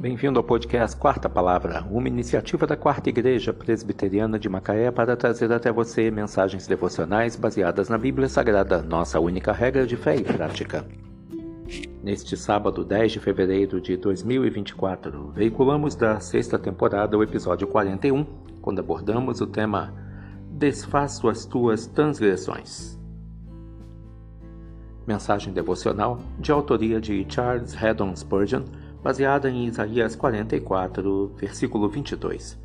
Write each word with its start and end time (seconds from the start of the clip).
Bem-vindo 0.00 0.38
ao 0.38 0.42
podcast 0.42 0.96
Quarta 0.96 1.28
Palavra, 1.28 1.86
uma 1.90 2.08
iniciativa 2.08 2.66
da 2.66 2.74
Quarta 2.74 3.10
Igreja 3.10 3.52
Presbiteriana 3.52 4.38
de 4.38 4.48
Macaé 4.48 4.90
para 4.90 5.14
trazer 5.14 5.52
até 5.52 5.70
você 5.70 6.10
mensagens 6.10 6.66
devocionais 6.66 7.36
baseadas 7.36 7.90
na 7.90 7.98
Bíblia 7.98 8.26
Sagrada, 8.26 8.80
nossa 8.80 9.20
única 9.20 9.52
regra 9.52 9.86
de 9.86 9.98
fé 9.98 10.16
e 10.16 10.24
prática. 10.24 10.86
Neste 12.02 12.34
sábado, 12.34 12.82
10 12.82 13.12
de 13.12 13.20
fevereiro 13.20 13.78
de 13.78 13.98
2024, 13.98 15.32
veiculamos 15.32 15.94
da 15.94 16.18
sexta 16.18 16.58
temporada 16.58 17.18
o 17.18 17.22
episódio 17.22 17.66
41, 17.66 18.24
quando 18.62 18.78
abordamos 18.78 19.42
o 19.42 19.46
tema 19.46 19.92
Desfaço 20.50 21.28
as 21.28 21.44
tuas 21.44 21.86
transgressões. 21.86 22.98
Mensagem 25.06 25.52
devocional 25.52 26.20
de 26.38 26.50
autoria 26.50 26.98
de 27.02 27.26
Charles 27.28 27.76
Haddon 27.76 28.16
Spurgeon 28.16 28.62
baseada 29.02 29.50
em 29.50 29.66
Isaías 29.66 30.14
44, 30.14 31.32
versículo 31.36 31.88
22. 31.88 32.58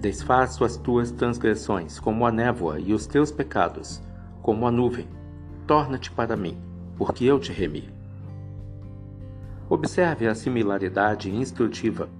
Desfaço 0.00 0.64
as 0.64 0.76
tuas 0.76 1.10
transgressões 1.10 1.98
como 1.98 2.26
a 2.26 2.32
névoa 2.32 2.78
e 2.78 2.92
os 2.92 3.06
teus 3.06 3.32
pecados 3.32 4.02
como 4.42 4.66
a 4.66 4.70
nuvem. 4.70 5.08
Torna-te 5.66 6.10
para 6.10 6.36
mim, 6.36 6.58
porque 6.98 7.24
eu 7.24 7.40
te 7.40 7.50
remi. 7.50 7.88
Observe 9.70 10.28
a 10.28 10.34
similaridade 10.34 11.34
instrutiva. 11.34 12.10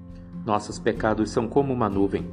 Nossos 0.46 0.78
pecados 0.78 1.30
são 1.30 1.46
como 1.46 1.74
uma 1.74 1.90
nuvem. 1.90 2.26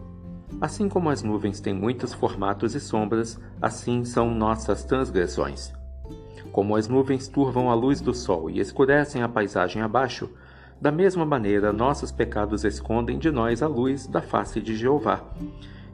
Assim 0.61 0.87
como 0.87 1.09
as 1.09 1.21
nuvens 1.21 1.59
têm 1.59 1.73
muitos 1.73 2.13
formatos 2.13 2.73
e 2.73 2.79
sombras, 2.79 3.37
assim 3.61 4.05
são 4.05 4.33
nossas 4.33 4.85
transgressões. 4.85 5.73
Como 6.53 6.77
as 6.77 6.87
nuvens 6.87 7.27
turvam 7.27 7.69
a 7.69 7.73
luz 7.73 7.99
do 7.99 8.13
sol 8.13 8.49
e 8.49 8.61
escurecem 8.61 9.21
a 9.21 9.27
paisagem 9.27 9.81
abaixo, 9.81 10.29
da 10.81 10.91
mesma 10.91 11.23
maneira, 11.23 11.71
nossos 11.71 12.11
pecados 12.11 12.65
escondem 12.65 13.19
de 13.19 13.29
nós 13.29 13.61
a 13.61 13.67
luz 13.67 14.07
da 14.07 14.19
face 14.19 14.59
de 14.59 14.75
Jeová 14.75 15.21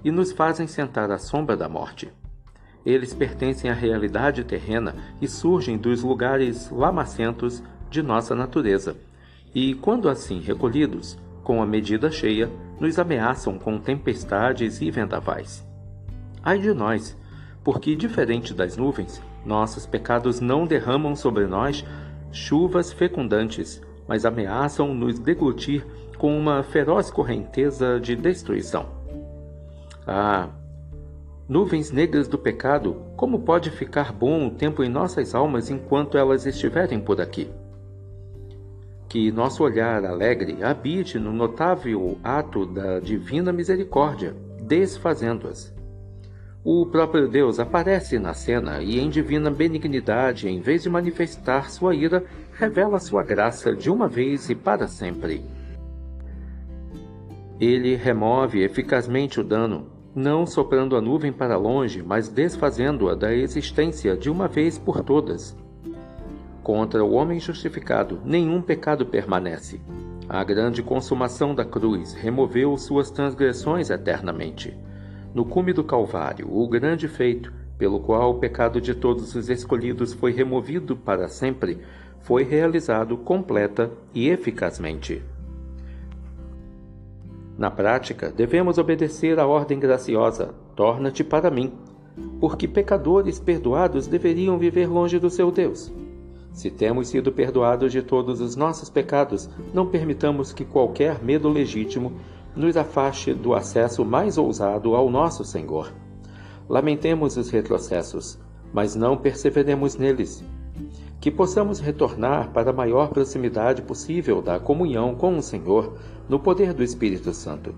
e 0.02 0.09
nos 0.09 0.31
fazem 0.31 0.66
sentar 0.66 1.11
à 1.11 1.17
sombra 1.17 1.57
da 1.57 1.67
morte. 1.67 2.09
Eles 2.85 3.13
pertencem 3.13 3.69
à 3.69 3.73
realidade 3.73 4.45
terrena 4.45 4.95
e 5.21 5.27
surgem 5.27 5.77
dos 5.77 6.03
lugares 6.03 6.71
lamacentos 6.71 7.61
de 7.89 8.02
nossa 8.02 8.33
natureza. 8.33 8.95
E, 9.53 9.75
quando 9.75 10.08
assim 10.08 10.39
recolhidos, 10.39 11.17
com 11.43 11.61
a 11.61 11.65
medida 11.65 12.09
cheia, 12.09 12.49
nos 12.80 12.97
ameaçam 12.97 13.59
com 13.59 13.77
tempestades 13.77 14.80
e 14.81 14.89
vendavais. 14.89 15.67
Ai 16.41 16.59
de 16.59 16.73
nós, 16.73 17.17
porque, 17.61 17.93
diferente 17.93 18.53
das 18.53 18.77
nuvens, 18.77 19.21
nossos 19.45 19.85
pecados 19.85 20.39
não 20.39 20.65
derramam 20.65 21.13
sobre 21.13 21.45
nós 21.45 21.83
chuvas 22.31 22.93
fecundantes, 22.93 23.81
mas 24.08 24.25
ameaçam 24.25 24.94
nos 24.94 25.19
deglutir 25.19 25.86
com 26.17 26.38
uma 26.38 26.63
feroz 26.63 27.11
correnteza 27.11 28.00
de 28.00 28.16
destruição. 28.16 28.88
Ah, 30.05 30.49
nuvens 31.47 31.91
negras 31.91 32.27
do 32.27 32.38
pecado, 32.38 32.95
como 33.16 33.39
pode 33.39 33.69
ficar 33.69 34.11
bom 34.11 34.47
o 34.47 34.52
tempo 34.52 34.83
em 34.83 34.89
nossas 34.89 35.36
almas 35.36 35.69
enquanto 35.69 36.17
elas 36.17 36.45
estiverem 36.45 36.99
por 36.99 37.22
aqui? 37.22 37.49
Que 39.08 39.31
nosso 39.31 39.64
olhar 39.64 40.03
alegre 40.03 40.64
habite 40.64 41.17
no 41.17 41.31
notável 41.31 42.17
ato 42.23 42.66
da 42.66 42.99
divina 42.99 43.53
misericórdia, 43.53 44.36
desfazendo-as. 44.61 45.73
O 46.69 46.85
próprio 46.85 47.29
Deus 47.29 47.61
aparece 47.61 48.19
na 48.19 48.33
cena 48.33 48.83
e, 48.83 48.99
em 48.99 49.09
divina 49.09 49.49
benignidade, 49.49 50.49
em 50.49 50.59
vez 50.59 50.83
de 50.83 50.89
manifestar 50.89 51.71
sua 51.71 51.95
ira, 51.95 52.25
revela 52.51 52.99
sua 52.99 53.23
graça 53.23 53.73
de 53.73 53.89
uma 53.89 54.09
vez 54.09 54.49
e 54.49 54.53
para 54.53 54.85
sempre. 54.85 55.45
Ele 57.58 57.95
remove 57.95 58.61
eficazmente 58.61 59.39
o 59.39 59.45
dano, 59.45 59.87
não 60.14 60.45
soprando 60.45 60.97
a 60.97 61.02
nuvem 61.02 61.31
para 61.31 61.55
longe, 61.55 62.03
mas 62.05 62.27
desfazendo-a 62.27 63.15
da 63.15 63.33
existência 63.33 64.17
de 64.17 64.30
uma 64.30 64.49
vez 64.49 64.77
por 64.77 65.02
todas. 65.02 65.55
Contra 66.61 67.02
o 67.02 67.13
homem 67.13 67.39
justificado, 67.39 68.19
nenhum 68.25 68.61
pecado 68.61 69.05
permanece. 69.05 69.80
A 70.27 70.43
grande 70.43 70.83
consumação 70.83 71.55
da 71.55 71.63
cruz 71.63 72.11
removeu 72.11 72.75
suas 72.75 73.09
transgressões 73.09 73.89
eternamente. 73.89 74.77
No 75.37 75.45
cume 75.45 75.71
do 75.71 75.83
Calvário, 75.83 76.48
o 76.52 76.67
grande 76.67 77.08
feito, 77.08 77.53
pelo 77.77 77.99
qual 77.99 78.31
o 78.31 78.39
pecado 78.39 78.81
de 78.81 78.95
todos 78.95 79.36
os 79.36 79.52
escolhidos 79.52 80.11
foi 80.11 80.31
removido 80.31 80.98
para 80.98 81.27
sempre, 81.27 81.77
foi 82.21 82.42
realizado 82.43 83.15
completa 83.17 83.92
e 84.15 84.30
eficazmente. 84.30 85.21
Na 87.55 87.70
prática, 87.70 88.33
devemos 88.36 88.80
obedecer 88.80 89.39
à 89.39 89.45
ordem 89.45 89.80
graciosa: 89.80 90.55
torna-te 90.75 91.23
para 91.23 91.52
mim, 91.52 91.71
porque 92.39 92.67
pecadores 92.67 93.39
perdoados 93.39 94.08
deveriam 94.08 94.58
viver 94.58 94.89
longe 94.89 95.19
do 95.19 95.30
seu 95.30 95.52
Deus. 95.52 95.93
Se 96.52 96.71
temos 96.71 97.09
sido 97.09 97.31
perdoados 97.31 97.92
de 97.92 98.02
todos 98.02 98.42
os 98.42 98.55
nossos 98.55 98.89
pecados, 98.89 99.48
não 99.71 99.86
permitamos 99.86 100.52
que 100.52 100.65
qualquer 100.65 101.23
medo 101.23 101.48
legítimo 101.48 102.14
nos 102.57 102.75
afaste 102.75 103.33
do 103.33 103.53
acesso 103.53 104.03
mais 104.03 104.37
ousado 104.37 104.95
ao 104.95 105.09
nosso 105.09 105.45
Senhor. 105.45 105.93
Lamentemos 106.67 107.37
os 107.37 107.49
retrocessos, 107.49 108.39
mas 108.73 108.95
não 108.95 109.15
perseveremos 109.15 109.95
neles. 109.95 110.43
Que 111.21 111.31
possamos 111.31 111.79
retornar 111.79 112.51
para 112.51 112.71
a 112.71 112.73
maior 112.73 113.09
proximidade 113.09 113.81
possível 113.83 114.41
da 114.41 114.59
comunhão 114.59 115.15
com 115.15 115.37
o 115.37 115.41
Senhor 115.41 115.97
no 116.27 116.39
poder 116.39 116.73
do 116.73 116.83
Espírito 116.83 117.31
Santo. 117.33 117.75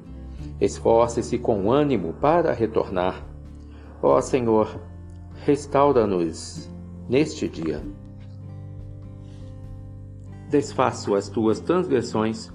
Esforce-se 0.60 1.38
com 1.38 1.72
ânimo 1.72 2.14
para 2.14 2.54
retornar. 2.54 3.26
Ó 4.02 4.20
Senhor, 4.22 4.80
restaura-nos 5.46 6.70
neste 7.08 7.48
dia. 7.48 7.82
Desfaço 10.50 11.16
as 11.16 11.30
tuas 11.30 11.60
transgressões 11.60 12.52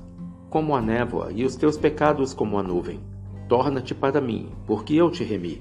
como 0.54 0.76
a 0.76 0.80
névoa 0.80 1.32
e 1.32 1.44
os 1.44 1.56
teus 1.56 1.76
pecados 1.76 2.32
como 2.32 2.56
a 2.56 2.62
nuvem. 2.62 3.00
Torna-te 3.48 3.92
para 3.92 4.20
mim, 4.20 4.52
porque 4.64 4.94
eu 4.94 5.10
te 5.10 5.24
remi. 5.24 5.60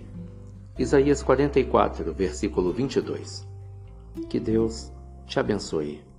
Isaías 0.77 1.23
44, 1.23 2.13
versículo 2.13 2.71
22. 2.71 3.43
Que 4.29 4.39
Deus 4.39 4.91
te 5.25 5.39
abençoe. 5.39 6.12